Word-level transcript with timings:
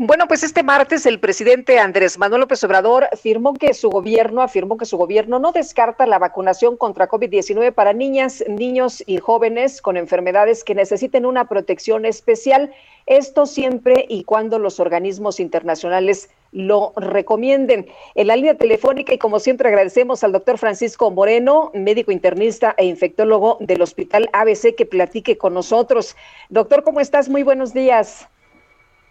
Bueno, 0.00 0.28
pues 0.28 0.44
este 0.44 0.62
martes 0.62 1.06
el 1.06 1.18
presidente 1.18 1.80
Andrés 1.80 2.18
Manuel 2.18 2.42
López 2.42 2.62
Obrador 2.62 3.08
firmó 3.20 3.54
que 3.54 3.74
su 3.74 3.90
gobierno, 3.90 4.42
afirmó 4.42 4.76
que 4.76 4.84
su 4.84 4.96
gobierno 4.96 5.40
no 5.40 5.50
descarta 5.50 6.06
la 6.06 6.20
vacunación 6.20 6.76
contra 6.76 7.08
COVID-19 7.08 7.72
para 7.72 7.92
niñas, 7.92 8.44
niños 8.46 9.02
y 9.08 9.16
jóvenes 9.16 9.82
con 9.82 9.96
enfermedades 9.96 10.62
que 10.62 10.76
necesiten 10.76 11.26
una 11.26 11.48
protección 11.48 12.04
especial. 12.04 12.72
Esto 13.06 13.44
siempre 13.44 14.06
y 14.08 14.22
cuando 14.22 14.60
los 14.60 14.78
organismos 14.78 15.40
internacionales 15.40 16.30
lo 16.52 16.92
recomienden. 16.94 17.88
En 18.14 18.28
la 18.28 18.36
línea 18.36 18.56
telefónica, 18.56 19.12
y 19.12 19.18
como 19.18 19.40
siempre 19.40 19.66
agradecemos 19.66 20.22
al 20.22 20.30
doctor 20.30 20.58
Francisco 20.58 21.10
Moreno, 21.10 21.72
médico 21.74 22.12
internista 22.12 22.72
e 22.78 22.84
infectólogo 22.84 23.56
del 23.58 23.82
Hospital 23.82 24.30
ABC, 24.32 24.76
que 24.76 24.86
platique 24.86 25.36
con 25.36 25.54
nosotros. 25.54 26.14
Doctor, 26.50 26.84
¿cómo 26.84 27.00
estás? 27.00 27.28
Muy 27.28 27.42
buenos 27.42 27.74
días. 27.74 28.28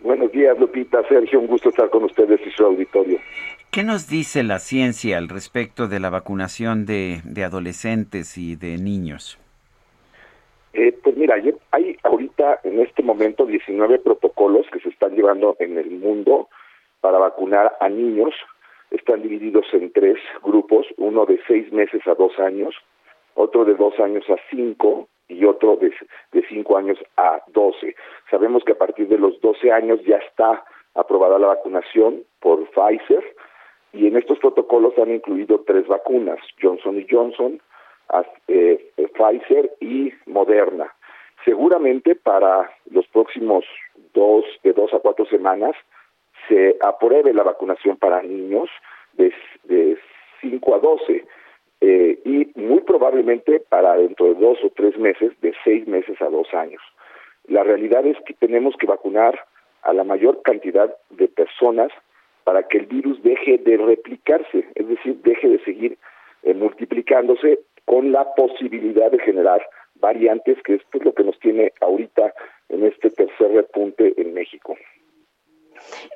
Buenos 0.02 0.32
días, 0.32 0.58
Lupita. 0.60 1.04
Sergio, 1.08 1.40
un 1.40 1.48
gusto 1.48 1.70
estar 1.70 1.90
con 1.90 2.04
ustedes 2.04 2.40
y 2.46 2.52
su 2.52 2.64
auditorio. 2.64 3.20
¿Qué 3.72 3.84
nos 3.84 4.08
dice 4.08 4.44
la 4.44 4.60
ciencia 4.60 5.18
al 5.18 5.28
respecto 5.28 5.88
de 5.88 6.00
la 6.00 6.10
vacunación 6.10 6.86
de, 6.86 7.22
adolescentes 7.44 8.38
y 8.38 8.56
de 8.56 8.78
niños? 8.78 9.40
Eh, 10.74 10.96
pues 11.04 11.18
mira, 11.18 11.36
hay 11.72 11.98
ahorita 12.04 12.62
en 12.64 12.80
este 12.80 13.02
momento 13.02 13.46
19 13.46 14.00
protocolos 14.00 14.68
que 14.72 14.80
se 14.80 14.90
están 14.90 15.16
llevando 15.16 15.56
en 15.60 15.78
el 15.78 15.90
mundo 15.92 16.50
para 17.02 17.18
vacunar 17.18 17.76
a 17.80 17.90
niños. 17.90 18.34
Están 18.92 19.22
divididos 19.22 19.66
en 19.74 19.92
tres 19.92 20.18
grupos, 20.44 20.86
uno 20.98 21.26
de 21.26 21.40
seis 21.48 21.72
meses 21.74 22.02
a 22.08 22.14
dos 22.14 22.38
años, 22.40 22.76
otro 23.34 23.66
de 23.66 23.74
dos 23.74 24.00
años 24.00 24.24
a 24.30 24.36
cinco 24.50 25.10
y 25.28 25.46
otro 25.46 25.76
de, 25.78 25.94
de 26.32 26.48
5 26.48 26.78
años 26.78 26.98
a 27.18 27.42
12. 27.48 27.96
Sabemos 28.30 28.64
que 28.64 28.74
a 28.74 28.78
partir 28.78 29.08
de 29.08 29.18
los 29.18 29.40
12 29.42 29.72
años 29.72 30.00
ya 30.06 30.18
está 30.18 30.64
aprobada 30.96 31.40
la 31.40 31.48
vacunación 31.48 32.24
por 32.40 32.68
Pfizer 32.70 33.24
y 33.94 34.08
en 34.08 34.18
estos 34.18 34.40
protocolos 34.40 34.98
han 34.98 35.12
incluido 35.12 35.64
tres 35.66 35.88
vacunas, 35.88 36.40
Johnson 36.62 36.98
y 36.98 37.08
Johnson, 37.10 37.62
eh, 38.48 38.92
Pfizer 38.96 39.72
y 39.80 40.14
Moderna. 40.26 40.94
Seguramente 41.46 42.16
para 42.16 42.70
los 42.92 43.08
próximos 43.08 43.66
dos, 44.14 44.46
de 44.64 44.74
dos 44.74 44.94
a 44.94 45.00
cuatro 45.00 45.26
semanas, 45.26 45.76
se 46.48 46.78
apruebe 46.82 47.34
la 47.34 47.44
vacunación 47.44 47.98
para 47.98 48.22
niños 48.22 48.70
de, 49.14 49.34
de 49.64 49.98
5 50.42 50.76
a 50.76 50.80
12 50.80 51.26
eh, 51.82 52.20
y 52.26 52.52
muy 52.60 52.82
probablemente 52.82 53.60
para 53.60 53.96
dentro 53.96 54.28
de 54.28 54.36
dos 54.36 54.58
o 54.64 54.70
tres 54.76 54.98
meses, 54.98 55.32
de 55.42 55.54
seis 55.64 55.88
meses 55.88 56.22
a 56.22 56.30
dos 56.30 56.54
años. 56.54 56.82
La 57.46 57.64
realidad 57.64 58.06
es 58.06 58.18
que 58.26 58.34
tenemos 58.34 58.76
que 58.78 58.88
vacunar 58.88 59.40
a 59.84 59.94
la 59.94 60.04
mayor 60.04 60.42
cantidad 60.42 60.94
de 61.12 61.28
personas 61.28 61.92
para 62.44 62.64
que 62.64 62.78
el 62.78 62.86
virus 62.88 63.22
deje 63.24 63.58
de 63.58 63.78
replicarse, 63.78 64.66
es 64.76 64.88
decir, 64.88 65.22
deje 65.22 65.50
de 65.50 65.64
seguir 65.64 65.98
eh, 66.44 66.54
multiplicándose 66.54 67.60
con 67.86 68.12
la 68.12 68.34
posibilidad 68.36 69.12
de 69.12 69.20
generar 69.20 69.62
variantes, 69.96 70.58
que 70.64 70.76
es 70.76 70.82
lo 71.04 71.14
que 71.14 71.24
nos 71.24 71.40
tiene 71.40 71.74
ahorita 71.82 72.34
en 72.70 72.86
este 72.86 73.10
tercer 73.10 73.52
repunte 73.52 74.14
en 74.18 74.34
México. 74.34 74.76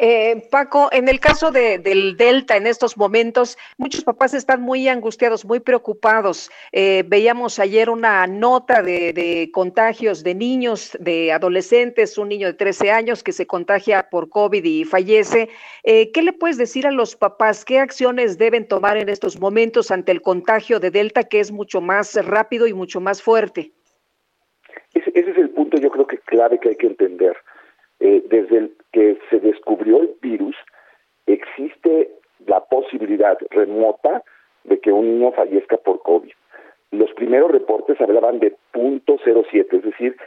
Eh, 0.03 0.47
Paco, 0.49 0.89
en 0.91 1.07
el 1.09 1.19
caso 1.19 1.51
del 1.51 2.17
Delta, 2.17 2.57
en 2.57 2.65
estos 2.65 2.97
momentos, 2.97 3.55
muchos 3.77 4.03
papás 4.03 4.33
están 4.33 4.59
muy 4.59 4.87
angustiados, 4.87 5.45
muy 5.45 5.59
preocupados. 5.59 6.49
Eh, 6.71 7.03
veíamos 7.05 7.59
ayer 7.59 7.87
una 7.87 8.25
nota 8.25 8.81
de, 8.81 9.51
contagios 9.53 10.23
de 10.23 10.33
niños, 10.33 10.97
de 10.99 11.31
adolescentes, 11.31 12.17
un 12.17 12.29
niño 12.29 12.47
de 12.47 12.55
13 12.55 12.89
años 12.89 13.21
que 13.21 13.31
se 13.31 13.45
contagia 13.45 14.09
por 14.09 14.29
COVID 14.29 14.63
y 14.63 14.85
fallece. 14.85 15.49
Eh, 15.83 16.11
¿Qué 16.11 16.23
le 16.23 16.33
puedes 16.33 16.57
decir 16.57 16.87
a 16.87 16.91
los 16.91 17.15
papás? 17.15 17.63
¿Qué 17.63 17.77
acciones 17.77 18.39
deben 18.39 18.67
tomar 18.67 18.97
en 18.97 19.07
estos 19.07 19.39
momentos 19.39 19.91
ante 19.91 20.11
el 20.11 20.23
contagio 20.23 20.79
de 20.79 20.89
Delta, 20.89 21.25
que 21.25 21.39
es 21.39 21.51
mucho 21.51 21.79
más 21.79 22.15
rápido 22.25 22.65
y 22.65 22.73
mucho 22.73 23.01
más 23.01 23.21
fuerte? 23.21 23.71
ese 24.95 25.11
es 25.13 25.37
el 25.37 25.51
punto, 25.51 25.77
yo 25.77 25.91
creo 25.91 26.07
que 26.07 26.17
clave 26.17 26.59
que 26.59 26.69
hay 26.69 26.75
que 26.75 26.87
entender 26.87 27.37
eh, 28.01 28.23
desde 28.29 28.57
el 28.57 28.75
que 28.91 29.17
se 29.29 29.39
descubrió 29.39 30.01
el 30.01 30.15
virus, 30.21 30.55
existe 31.27 32.09
la 32.47 32.59
posibilidad 32.65 33.37
remota 33.51 34.23
de 34.63 34.79
que 34.79 34.91
un 34.91 35.19
niño 35.19 35.31
fallezca 35.31 35.77
por 35.77 36.01
COVID. 36.01 36.31
Los 36.91 37.13
primeros 37.13 37.51
reportes 37.51 38.01
hablaban 38.01 38.39
de 38.39 38.55
.07, 38.73 39.67
es 39.71 39.83
decir, 39.83 40.17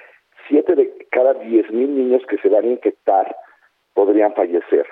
7 0.49 0.75
de 0.77 1.07
cada 1.11 1.35
10 1.35 1.71
mil 1.73 1.97
niños 1.97 2.23
que 2.27 2.39
se 2.39 2.49
van 2.49 2.65
a 2.65 2.69
infectar 2.69 3.37
podrían 3.95 4.35
fallecer. 4.35 4.87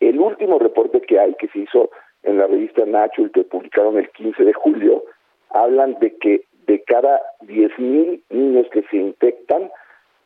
El 0.00 0.20
último 0.20 0.58
reporte 0.58 1.00
que 1.00 1.18
hay, 1.18 1.34
que 1.34 1.48
se 1.48 1.60
hizo 1.60 1.90
en 2.22 2.38
la 2.38 2.46
revista 2.46 2.84
Nature, 2.84 3.30
que 3.32 3.44
publicaron 3.44 3.98
el 3.98 4.08
15 4.10 4.44
de 4.44 4.52
julio, 4.52 5.04
hablan 5.50 5.98
de 5.98 6.16
que 6.18 6.44
de 6.66 6.82
cada 6.84 7.20
10 7.42 7.78
mil 7.78 8.22
niños 8.30 8.68
que 8.70 8.82
se 8.82 8.96
infectan, 8.96 9.70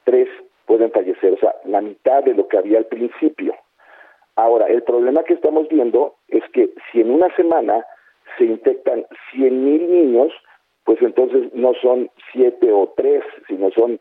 3 0.05 0.29
pueden 0.67 0.91
fallecer, 0.91 1.33
o 1.33 1.39
sea, 1.39 1.55
la 1.65 1.81
mitad 1.81 2.23
de 2.25 2.35
lo 2.35 2.49
que 2.49 2.59
había 2.59 2.79
al 2.79 2.87
principio. 2.87 3.55
Ahora, 4.37 4.67
el 4.67 4.83
problema 4.83 5.25
que 5.25 5.35
estamos 5.35 5.69
viendo 5.69 6.15
es 6.29 6.43
que 6.53 6.71
si 6.91 7.01
en 7.01 7.11
una 7.11 7.35
semana 7.37 7.85
se 8.39 8.45
infectan 8.45 9.05
100 9.33 9.65
mil 9.65 9.91
niños, 9.91 10.33
pues 10.85 11.01
entonces 11.03 11.53
no 11.53 11.75
son 11.75 12.11
7 12.33 12.73
o 12.73 12.93
3, 12.97 13.23
sino 13.47 13.71
son 13.71 14.01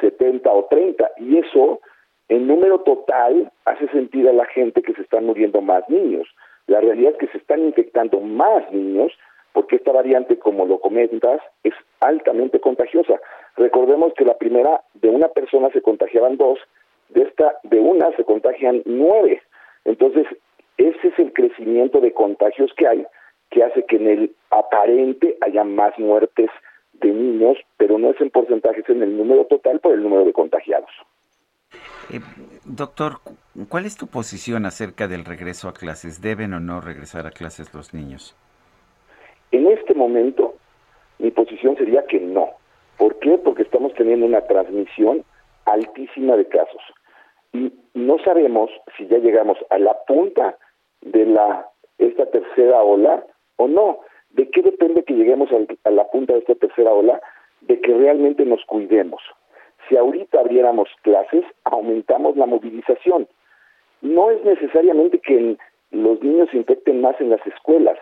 70 0.00 0.50
o 0.50 0.64
30. 0.66 1.10
Y 1.18 1.38
eso, 1.38 1.80
en 2.28 2.46
número 2.46 2.80
total, 2.80 3.50
hace 3.64 3.88
sentir 3.88 4.28
a 4.28 4.32
la 4.32 4.46
gente 4.46 4.82
que 4.82 4.94
se 4.94 5.02
están 5.02 5.26
muriendo 5.26 5.60
más 5.60 5.88
niños. 5.88 6.28
La 6.66 6.80
realidad 6.80 7.12
es 7.12 7.18
que 7.18 7.28
se 7.28 7.38
están 7.38 7.60
infectando 7.64 8.20
más 8.20 8.70
niños 8.72 9.12
porque 9.56 9.76
esta 9.76 9.90
variante, 9.90 10.38
como 10.38 10.66
lo 10.66 10.80
comentas, 10.80 11.40
es 11.64 11.72
altamente 12.00 12.60
contagiosa. 12.60 13.18
Recordemos 13.56 14.12
que 14.12 14.26
la 14.26 14.36
primera 14.36 14.82
de 14.92 15.08
una 15.08 15.28
persona 15.28 15.70
se 15.70 15.80
contagiaban 15.80 16.36
dos, 16.36 16.58
de 17.08 17.22
esta 17.22 17.56
de 17.62 17.80
una 17.80 18.14
se 18.16 18.24
contagian 18.24 18.82
nueve. 18.84 19.40
Entonces, 19.86 20.26
ese 20.76 21.08
es 21.08 21.18
el 21.18 21.32
crecimiento 21.32 22.02
de 22.02 22.12
contagios 22.12 22.70
que 22.76 22.86
hay, 22.86 23.06
que 23.48 23.64
hace 23.64 23.86
que 23.86 23.96
en 23.96 24.08
el 24.08 24.36
aparente 24.50 25.38
haya 25.40 25.64
más 25.64 25.98
muertes 25.98 26.50
de 26.92 27.08
niños, 27.08 27.56
pero 27.78 27.96
no 27.96 28.10
es 28.10 28.20
en 28.20 28.28
porcentajes 28.28 28.86
en 28.90 29.02
el 29.02 29.16
número 29.16 29.46
total 29.46 29.80
por 29.80 29.94
el 29.94 30.02
número 30.02 30.26
de 30.26 30.34
contagiados. 30.34 30.90
Eh, 32.12 32.20
doctor, 32.66 33.20
¿cuál 33.70 33.86
es 33.86 33.96
tu 33.96 34.06
posición 34.06 34.66
acerca 34.66 35.08
del 35.08 35.24
regreso 35.24 35.66
a 35.70 35.72
clases? 35.72 36.20
¿Deben 36.20 36.52
o 36.52 36.60
no 36.60 36.82
regresar 36.82 37.26
a 37.26 37.30
clases 37.30 37.72
los 37.72 37.94
niños? 37.94 38.36
En 39.96 40.00
momento, 40.00 40.56
mi 41.18 41.30
posición 41.30 41.74
sería 41.78 42.04
que 42.04 42.20
no. 42.20 42.50
¿Por 42.98 43.18
qué? 43.18 43.38
Porque 43.38 43.62
estamos 43.62 43.94
teniendo 43.94 44.26
una 44.26 44.42
transmisión 44.42 45.24
altísima 45.64 46.36
de 46.36 46.44
casos. 46.48 46.82
Y 47.54 47.72
no 47.94 48.18
sabemos 48.18 48.70
si 48.94 49.06
ya 49.06 49.16
llegamos 49.16 49.56
a 49.70 49.78
la 49.78 49.96
punta 50.06 50.58
de 51.00 51.24
la 51.24 51.66
esta 51.96 52.26
tercera 52.26 52.82
ola 52.82 53.24
o 53.56 53.68
no. 53.68 54.00
¿De 54.32 54.50
qué 54.50 54.60
depende 54.60 55.02
que 55.02 55.14
lleguemos 55.14 55.48
a 55.84 55.90
la 55.90 56.04
punta 56.10 56.34
de 56.34 56.40
esta 56.40 56.56
tercera 56.56 56.92
ola? 56.92 57.18
De 57.62 57.80
que 57.80 57.94
realmente 57.94 58.44
nos 58.44 58.62
cuidemos. 58.66 59.22
Si 59.88 59.96
ahorita 59.96 60.40
abriéramos 60.40 60.90
clases, 61.00 61.46
aumentamos 61.64 62.36
la 62.36 62.44
movilización. 62.44 63.28
No 64.02 64.30
es 64.30 64.44
necesariamente 64.44 65.20
que 65.20 65.56
los 65.90 66.22
niños 66.22 66.50
se 66.50 66.58
infecten 66.58 67.00
más 67.00 67.18
en 67.18 67.30
las 67.30 67.44
escuelas, 67.46 67.96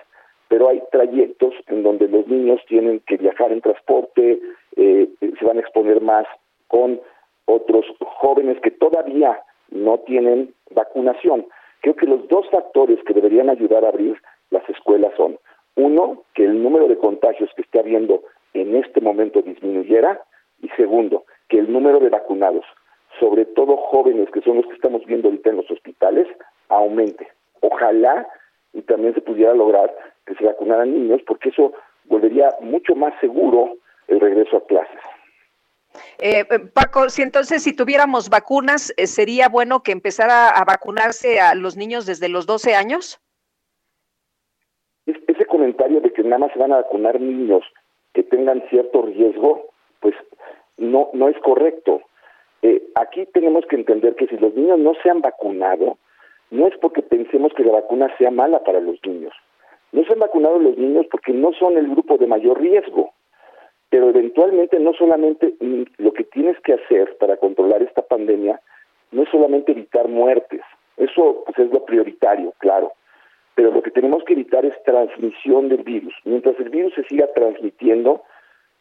pero 0.54 0.68
hay 0.68 0.80
trayectos 0.92 1.52
en 1.66 1.82
donde 1.82 2.06
los 2.06 2.28
niños 2.28 2.60
tienen 2.68 3.00
que 3.08 3.16
viajar 3.16 3.50
en 3.50 3.60
transporte, 3.60 4.38
eh, 4.76 5.08
se 5.18 5.44
van 5.44 5.56
a 5.56 5.60
exponer 5.60 6.00
más 6.00 6.28
con 6.68 7.00
otros 7.46 7.84
jóvenes 7.98 8.60
que 8.60 8.70
todavía 8.70 9.40
no 9.72 9.98
tienen 10.06 10.54
vacunación. 10.70 11.44
Creo 11.80 11.96
que 11.96 12.06
los 12.06 12.28
dos 12.28 12.48
factores 12.50 13.00
que 13.04 13.14
deberían 13.14 13.50
ayudar 13.50 13.84
a 13.84 13.88
abrir 13.88 14.16
las 14.50 14.62
escuelas 14.68 15.12
son, 15.16 15.40
uno, 15.74 16.22
que 16.34 16.44
el 16.44 16.62
número 16.62 16.86
de 16.86 16.98
contagios 16.98 17.50
que 17.56 17.62
esté 17.62 17.80
habiendo 17.80 18.22
en 18.52 18.76
este 18.76 19.00
momento 19.00 19.42
disminuyera, 19.42 20.22
y 20.62 20.68
segundo, 20.76 21.24
que 21.48 21.58
el 21.58 21.72
número 21.72 21.98
de 21.98 22.10
vacunados, 22.10 22.64
sobre 23.18 23.44
todo 23.44 23.76
jóvenes, 23.76 24.30
que 24.30 24.40
son 24.42 24.58
los 24.58 24.66
que 24.66 24.74
estamos 24.74 25.04
viendo 25.04 25.26
ahorita 25.26 25.50
en 25.50 25.56
los 25.56 25.68
hospitales, 25.68 26.28
aumente. 26.68 27.26
Ojalá 27.60 28.28
y 28.72 28.82
también 28.82 29.14
se 29.14 29.20
pudiera 29.20 29.52
lograr 29.52 29.92
vacunaran 30.74 30.92
niños, 30.92 31.20
porque 31.26 31.50
eso 31.50 31.72
volvería 32.04 32.50
mucho 32.60 32.94
más 32.94 33.12
seguro 33.20 33.76
el 34.08 34.20
regreso 34.20 34.58
a 34.58 34.66
clases. 34.66 35.00
Eh, 36.18 36.44
eh, 36.50 36.58
Paco, 36.72 37.08
si 37.08 37.22
entonces 37.22 37.62
si 37.62 37.74
tuviéramos 37.74 38.28
vacunas, 38.28 38.92
eh, 38.96 39.06
¿sería 39.06 39.48
bueno 39.48 39.82
que 39.82 39.92
empezara 39.92 40.48
a 40.48 40.64
vacunarse 40.64 41.40
a 41.40 41.54
los 41.54 41.76
niños 41.76 42.06
desde 42.06 42.28
los 42.28 42.46
12 42.46 42.74
años? 42.74 43.20
ese 45.06 45.46
comentario 45.46 46.00
de 46.00 46.12
que 46.12 46.22
nada 46.22 46.38
más 46.38 46.52
se 46.52 46.58
van 46.58 46.72
a 46.72 46.76
vacunar 46.76 47.20
niños 47.20 47.64
que 48.14 48.22
tengan 48.22 48.62
cierto 48.70 49.02
riesgo, 49.02 49.66
pues 50.00 50.14
no, 50.78 51.10
no 51.12 51.28
es 51.28 51.36
correcto. 51.40 52.00
aquí 52.94 53.26
tenemos 53.34 53.66
que 53.66 53.76
entender 53.76 54.14
que 54.14 54.28
si 54.28 54.36
los 54.36 54.54
niños 54.54 54.78
no 54.78 54.92
se 55.02 55.10
han 55.10 55.20
vacunado, 55.20 55.98
no 56.50 56.68
es 56.68 56.74
porque 56.78 57.02
pensemos 57.02 57.52
que 57.54 57.64
la 57.64 57.72
vacuna 57.72 58.16
sea 58.16 58.30
mala 58.30 58.62
para 58.62 58.80
los 58.80 58.98
niños. 59.04 59.34
No 59.94 60.04
se 60.04 60.12
han 60.12 60.18
vacunado 60.18 60.58
los 60.58 60.76
niños 60.76 61.06
porque 61.10 61.32
no 61.32 61.52
son 61.54 61.78
el 61.78 61.88
grupo 61.88 62.18
de 62.18 62.26
mayor 62.26 62.60
riesgo 62.60 63.12
pero 63.94 64.08
eventualmente 64.08 64.80
no 64.80 64.92
solamente 64.92 65.54
mm, 65.60 65.82
lo 65.98 66.12
que 66.12 66.24
tienes 66.24 66.58
que 66.62 66.72
hacer 66.72 67.16
para 67.18 67.36
controlar 67.36 67.80
esta 67.80 68.02
pandemia 68.02 68.60
no 69.12 69.22
es 69.22 69.28
solamente 69.28 69.70
evitar 69.70 70.08
muertes, 70.08 70.62
eso 70.96 71.44
pues, 71.46 71.58
es 71.60 71.72
lo 71.72 71.84
prioritario, 71.84 72.52
claro, 72.58 72.92
pero 73.54 73.70
lo 73.70 73.82
que 73.82 73.92
tenemos 73.92 74.24
que 74.24 74.32
evitar 74.32 74.64
es 74.64 74.74
transmisión 74.82 75.68
del 75.68 75.84
virus. 75.84 76.12
Mientras 76.24 76.58
el 76.58 76.70
virus 76.70 76.92
se 76.94 77.04
siga 77.04 77.28
transmitiendo, 77.34 78.22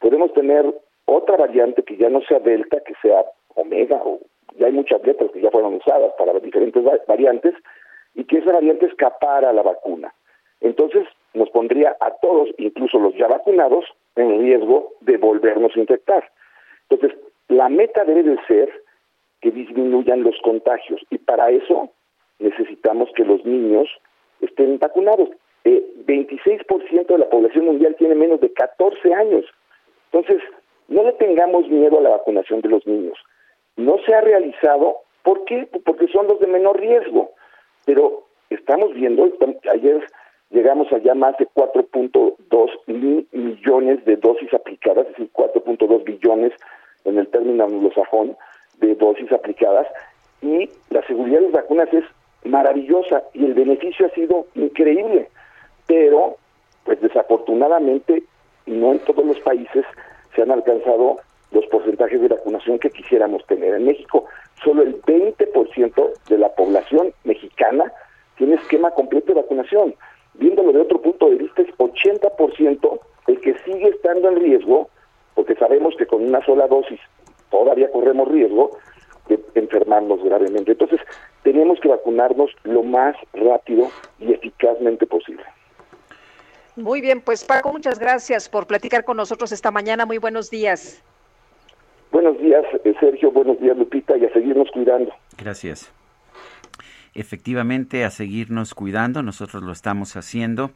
podemos 0.00 0.32
tener 0.32 0.66
otra 1.04 1.36
variante 1.36 1.84
que 1.84 1.96
ya 1.96 2.08
no 2.08 2.20
sea 2.22 2.40
delta, 2.40 2.80
que 2.80 2.94
sea 3.00 3.24
omega, 3.54 4.02
o 4.04 4.18
ya 4.58 4.66
hay 4.66 4.72
muchas 4.72 5.00
letras 5.04 5.30
que 5.30 5.40
ya 5.40 5.50
fueron 5.52 5.74
usadas 5.74 6.12
para 6.18 6.32
las 6.32 6.42
diferentes 6.42 6.82
variantes, 7.06 7.54
y 8.14 8.24
que 8.24 8.38
esa 8.38 8.52
variante 8.52 8.86
escapara 8.86 9.50
a 9.50 9.52
la 9.52 9.62
vacuna. 9.62 10.12
Entonces 10.64 11.06
nos 11.34 11.50
pondría 11.50 11.94
a 12.00 12.10
todos, 12.22 12.48
incluso 12.56 12.98
los 12.98 13.14
ya 13.16 13.28
vacunados, 13.28 13.84
en 14.16 14.40
riesgo 14.40 14.94
de 15.02 15.18
volvernos 15.18 15.76
a 15.76 15.78
infectar. 15.78 16.30
Entonces, 16.88 17.18
la 17.48 17.68
meta 17.68 18.04
debe 18.04 18.22
de 18.22 18.38
ser 18.46 18.72
que 19.42 19.50
disminuyan 19.50 20.22
los 20.22 20.36
contagios 20.42 21.02
y 21.10 21.18
para 21.18 21.50
eso 21.50 21.90
necesitamos 22.38 23.10
que 23.14 23.24
los 23.24 23.44
niños 23.44 23.88
estén 24.40 24.78
vacunados. 24.78 25.28
Eh, 25.64 25.84
26% 26.06 27.06
de 27.06 27.18
la 27.18 27.28
población 27.28 27.66
mundial 27.66 27.94
tiene 27.98 28.14
menos 28.14 28.40
de 28.40 28.50
14 28.52 29.12
años. 29.12 29.44
Entonces, 30.12 30.42
no 30.88 31.02
le 31.02 31.12
tengamos 31.12 31.68
miedo 31.68 31.98
a 31.98 32.02
la 32.02 32.10
vacunación 32.10 32.62
de 32.62 32.70
los 32.70 32.86
niños. 32.86 33.18
No 33.76 33.98
se 34.06 34.14
ha 34.14 34.22
realizado, 34.22 34.96
¿por 35.22 35.44
qué? 35.44 35.68
Porque 35.84 36.08
son 36.08 36.26
los 36.26 36.40
de 36.40 36.46
menor 36.46 36.80
riesgo. 36.80 37.32
Pero 37.84 38.24
estamos 38.48 38.94
viendo, 38.94 39.30
ayer 39.70 40.06
llegamos 40.54 40.90
allá 40.92 41.14
más 41.14 41.36
de 41.38 41.48
4.2 41.48 42.70
millones 43.32 44.04
de 44.04 44.16
dosis 44.16 44.54
aplicadas, 44.54 45.06
es 45.06 45.12
decir, 45.16 45.30
4.2 45.32 46.04
billones 46.04 46.52
en 47.04 47.18
el 47.18 47.26
término 47.28 47.64
anglosajón 47.64 48.36
de 48.78 48.94
dosis 48.94 49.30
aplicadas, 49.32 49.86
y 50.40 50.70
la 50.90 51.04
seguridad 51.06 51.40
de 51.40 51.46
las 51.46 51.62
vacunas 51.62 51.92
es 51.92 52.04
maravillosa 52.44 53.24
y 53.32 53.44
el 53.44 53.54
beneficio 53.54 54.06
ha 54.06 54.10
sido 54.10 54.46
increíble, 54.54 55.28
pero 55.86 56.36
pues 56.84 57.00
desafortunadamente 57.00 58.22
no 58.66 58.92
en 58.92 58.98
todos 59.00 59.24
los 59.24 59.40
países 59.40 59.84
se 60.36 60.42
han 60.42 60.50
alcanzado 60.50 61.16
los 61.50 61.66
porcentajes 61.66 62.20
de 62.20 62.28
vacunación 62.28 62.78
que 62.78 62.90
quisiéramos 62.90 63.44
tener. 63.46 63.74
En 63.74 63.86
México, 63.86 64.26
solo 64.62 64.82
el 64.82 65.00
20% 65.02 66.12
de 66.28 66.38
la 66.38 66.50
población 66.50 67.12
mexicana 67.24 67.90
tiene 68.36 68.56
esquema 68.56 68.90
completo 68.90 69.32
de 69.32 69.40
vacunación 69.40 69.94
viéndolo 70.64 70.72
de 70.72 70.80
otro 70.80 71.00
punto 71.00 71.30
de 71.30 71.36
vista, 71.36 71.62
es 71.62 71.68
80% 71.76 73.00
el 73.26 73.40
que 73.40 73.54
sigue 73.64 73.88
estando 73.88 74.28
en 74.28 74.36
riesgo, 74.36 74.88
porque 75.34 75.54
sabemos 75.56 75.94
que 75.96 76.06
con 76.06 76.24
una 76.24 76.44
sola 76.44 76.66
dosis 76.66 77.00
todavía 77.50 77.90
corremos 77.90 78.28
riesgo 78.28 78.70
de 79.28 79.40
enfermarnos 79.54 80.22
gravemente. 80.22 80.72
Entonces, 80.72 81.00
tenemos 81.42 81.80
que 81.80 81.88
vacunarnos 81.88 82.50
lo 82.64 82.82
más 82.82 83.16
rápido 83.32 83.88
y 84.18 84.32
eficazmente 84.32 85.06
posible. 85.06 85.44
Muy 86.76 87.00
bien, 87.00 87.20
pues 87.20 87.44
Paco, 87.44 87.72
muchas 87.72 87.98
gracias 87.98 88.48
por 88.48 88.66
platicar 88.66 89.04
con 89.04 89.16
nosotros 89.16 89.52
esta 89.52 89.70
mañana. 89.70 90.04
Muy 90.04 90.18
buenos 90.18 90.50
días. 90.50 91.02
Buenos 92.10 92.38
días, 92.38 92.64
eh, 92.84 92.94
Sergio. 93.00 93.30
Buenos 93.30 93.60
días, 93.60 93.76
Lupita, 93.76 94.16
y 94.16 94.24
a 94.24 94.32
seguirnos 94.32 94.70
cuidando. 94.72 95.12
Gracias 95.38 95.92
efectivamente 97.14 98.04
a 98.04 98.10
seguirnos 98.10 98.74
cuidando. 98.74 99.22
Nosotros 99.22 99.62
lo 99.62 99.72
estamos 99.72 100.16
haciendo. 100.16 100.72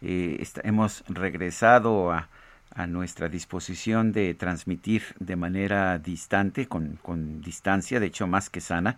Eh, 0.00 0.44
hemos 0.64 1.04
regresado 1.08 2.12
a, 2.12 2.28
a, 2.74 2.86
nuestra 2.86 3.28
disposición 3.28 4.12
de 4.12 4.34
transmitir 4.34 5.02
de 5.18 5.36
manera 5.36 5.98
distante, 5.98 6.66
con, 6.66 6.98
con 7.02 7.40
distancia, 7.40 8.00
de 8.00 8.06
hecho 8.06 8.26
más 8.26 8.50
que 8.50 8.60
sana. 8.60 8.96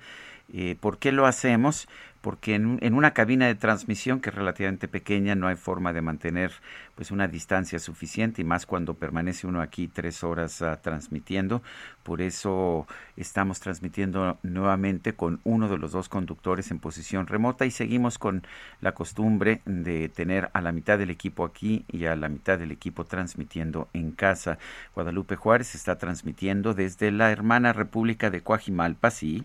Eh, 0.53 0.77
¿Por 0.81 0.99
qué 0.99 1.13
lo 1.13 1.27
hacemos? 1.27 1.89
Porque 2.25 2.55
en, 2.55 2.95
una 2.95 3.13
cabina 3.13 3.47
de 3.49 3.55
transmisión 3.55 4.19
que 4.19 4.31
es 4.31 4.35
relativamente 4.35 4.89
pequeña 4.89 5.35
no 5.35 5.47
hay 5.47 5.57
forma 5.57 5.93
de 5.93 6.01
mantener 6.01 6.53
pues 6.95 7.11
una 7.11 7.29
distancia 7.29 7.79
suficiente 7.79 8.41
y 8.41 8.47
más 8.47 8.65
cuando 8.65 8.95
permanece 8.95 9.47
uno 9.47 9.61
aquí 9.61 9.89
tres 9.89 10.25
horas 10.25 10.63
ah, 10.63 10.81
transmitiendo. 10.81 11.63
Por 12.03 12.23
eso 12.23 12.87
estamos 13.19 13.61
transmitiendo 13.61 14.39
nuevamente 14.43 15.13
con 15.13 15.41
uno 15.45 15.69
de 15.69 15.77
los 15.77 15.93
dos 15.93 16.09
conductores 16.09 16.71
en 16.71 16.79
posición 16.79 17.27
remota 17.27 17.67
y 17.67 17.71
seguimos 17.71 18.17
con 18.17 18.47
la 18.81 18.93
costumbre 18.93 19.61
de 19.67 20.09
tener 20.09 20.49
a 20.55 20.63
la 20.63 20.73
mitad 20.73 20.99
del 20.99 21.11
equipo 21.11 21.45
aquí 21.45 21.85
y 21.93 22.07
a 22.07 22.17
la 22.17 22.31
mitad 22.31 22.59
del 22.59 22.73
equipo 22.73 23.05
transmitiendo 23.05 23.91
en 23.93 24.13
casa. 24.13 24.57
Guadalupe 24.95 25.37
Juárez 25.37 25.75
está 25.75 25.99
transmitiendo 25.99 26.73
desde 26.73 27.11
la 27.11 27.31
hermana 27.31 27.75
República 27.75 28.31
de 28.31 28.41
Coajimalpa, 28.41 29.11
sí, 29.11 29.45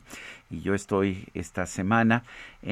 y 0.49 0.61
yo 0.61 0.73
estoy 0.73 1.27
esta 1.33 1.65
semana 1.65 2.23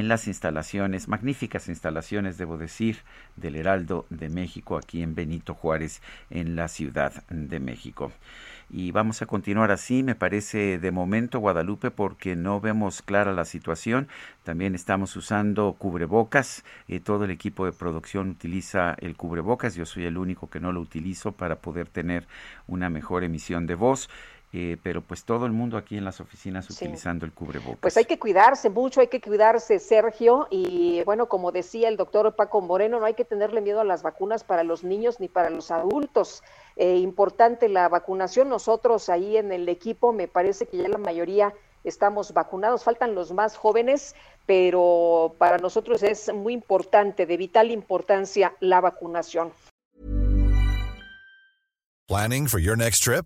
las 0.03 0.27
instalaciones, 0.27 1.07
magníficas 1.07 1.69
instalaciones, 1.69 2.37
debo 2.37 2.59
decir, 2.59 2.99
del 3.35 3.55
Heraldo 3.55 4.05
de 4.11 4.29
México 4.29 4.77
aquí 4.77 5.01
en 5.01 5.15
Benito 5.15 5.55
Juárez, 5.55 6.03
en 6.29 6.55
la 6.55 6.67
Ciudad 6.67 7.23
de 7.29 7.59
México. 7.59 8.11
Y 8.69 8.91
vamos 8.91 9.21
a 9.21 9.25
continuar 9.25 9.71
así, 9.71 10.03
me 10.03 10.13
parece 10.13 10.77
de 10.77 10.91
momento, 10.91 11.39
Guadalupe, 11.39 11.89
porque 11.89 12.35
no 12.35 12.59
vemos 12.59 13.01
clara 13.01 13.31
la 13.31 13.45
situación. 13.45 14.09
También 14.43 14.75
estamos 14.75 15.15
usando 15.15 15.73
cubrebocas. 15.79 16.65
Eh, 16.89 16.99
todo 16.99 17.23
el 17.23 17.31
equipo 17.31 17.65
de 17.65 17.71
producción 17.71 18.29
utiliza 18.29 18.93
el 18.99 19.15
cubrebocas. 19.15 19.75
Yo 19.75 19.85
soy 19.85 20.03
el 20.03 20.17
único 20.17 20.49
que 20.49 20.59
no 20.59 20.73
lo 20.73 20.81
utilizo 20.81 21.31
para 21.31 21.55
poder 21.55 21.87
tener 21.87 22.27
una 22.67 22.89
mejor 22.89 23.23
emisión 23.23 23.67
de 23.67 23.75
voz. 23.75 24.09
Eh, 24.53 24.77
pero 24.81 25.01
pues 25.01 25.25
todo 25.25 25.45
el 25.45 25.51
mundo 25.51 25.77
aquí 25.77 25.97
en 25.97 26.05
las 26.05 26.21
oficinas 26.21 26.69
utilizando 26.69 27.25
el 27.25 27.33
cubrebocas. 27.33 27.79
Pues 27.81 27.97
hay 27.97 28.05
que 28.05 28.17
cuidarse 28.17 28.69
mucho, 28.69 29.01
hay 29.01 29.07
que 29.07 29.19
cuidarse, 29.19 29.77
Sergio, 29.79 30.47
y 30.49 31.03
bueno, 31.03 31.27
como 31.27 31.51
decía 31.51 31.89
el 31.89 31.97
doctor 31.97 32.33
Paco 32.33 32.61
Moreno, 32.61 32.99
no 32.99 33.05
hay 33.05 33.13
que 33.13 33.25
tenerle 33.25 33.59
miedo 33.59 33.81
a 33.81 33.83
las 33.83 34.03
vacunas 34.03 34.45
para 34.45 34.63
los 34.63 34.85
niños 34.85 35.19
ni 35.19 35.27
para 35.27 35.49
los 35.49 35.69
adultos. 35.69 36.43
Eh, 36.77 36.95
importante 36.95 37.67
la 37.67 37.89
vacunación, 37.89 38.47
nosotros 38.47 39.09
ahí 39.09 39.35
en 39.35 39.51
el 39.51 39.67
equipo 39.67 40.13
me 40.13 40.29
parece 40.29 40.65
que 40.65 40.77
ya 40.77 40.87
la 40.87 40.97
mayoría 40.97 41.53
estamos 41.83 42.33
vacunados, 42.33 42.85
faltan 42.85 43.15
los 43.15 43.33
más 43.33 43.57
jóvenes, 43.57 44.15
pero 44.45 45.35
para 45.37 45.57
nosotros 45.57 46.03
es 46.03 46.33
muy 46.33 46.53
importante, 46.53 47.25
de 47.25 47.35
vital 47.35 47.69
importancia 47.69 48.55
la 48.61 48.79
vacunación. 48.79 49.51
Planning 52.07 52.47
for 52.47 52.61
your 52.61 52.77
next 52.77 53.03
trip? 53.03 53.25